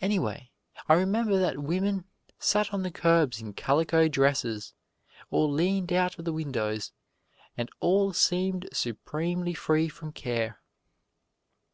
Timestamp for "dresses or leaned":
4.08-5.92